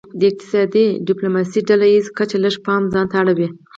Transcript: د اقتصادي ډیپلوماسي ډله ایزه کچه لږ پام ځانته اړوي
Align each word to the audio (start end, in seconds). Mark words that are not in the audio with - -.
د 0.19 0.21
اقتصادي 0.31 0.85
ډیپلوماسي 1.07 1.59
ډله 1.69 1.85
ایزه 1.93 2.09
کچه 2.17 2.37
لږ 2.43 2.55
پام 2.65 2.81
ځانته 2.93 3.15
اړوي 3.21 3.47